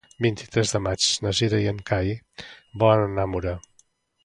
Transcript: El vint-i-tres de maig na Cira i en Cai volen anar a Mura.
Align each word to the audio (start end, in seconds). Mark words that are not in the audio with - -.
El 0.13 0.23
vint-i-tres 0.25 0.71
de 0.75 0.79
maig 0.85 1.09
na 1.25 1.33
Cira 1.41 1.59
i 1.65 1.69
en 1.73 1.83
Cai 1.91 2.11
volen 2.85 3.07
anar 3.11 3.29
a 3.31 3.35
Mura. 3.37 3.57